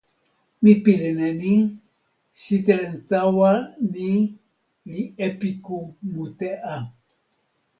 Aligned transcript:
mi 0.61 0.71
pilin 0.83 1.19
e 1.29 1.29
ni: 1.41 1.53
sitelen 2.41 2.95
tawa 3.09 3.51
ni 3.93 4.09
li 4.91 5.01
epiku 5.27 5.77
mute 6.13 6.49
a! 6.73 6.75